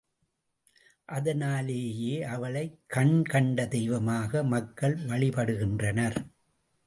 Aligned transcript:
அதனாலேயே 1.09 2.23
அவளை 2.23 2.63
கண்கண்ட 2.93 3.67
தெய்வமாக 3.67 4.43
மக்கள் 4.43 4.95
வழிபடுகின்றனர். 4.95 6.17